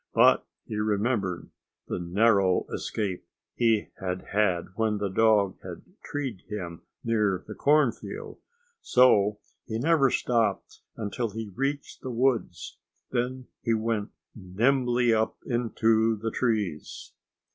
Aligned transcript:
But 0.15 0.47
he 0.65 0.77
remembered, 0.77 1.51
the 1.87 1.99
narrow 1.99 2.65
escape 2.73 3.23
he 3.53 3.89
had 3.99 4.29
had 4.33 4.69
when 4.75 4.97
the 4.97 5.09
dog 5.11 5.59
had 5.61 5.83
treed 6.03 6.41
him 6.47 6.81
near 7.03 7.43
the 7.47 7.53
cornfield. 7.53 8.39
So 8.81 9.37
he 9.67 9.77
never 9.77 10.09
stopped 10.09 10.79
until 10.95 11.29
he 11.29 11.49
reached 11.49 12.01
the 12.01 12.09
woods. 12.09 12.79
Then 13.11 13.45
he 13.61 13.75
went 13.75 14.09
nimbly 14.35 15.13
up 15.13 15.37
into 15.45 16.15
the 16.15 16.31
trees. 16.31 17.13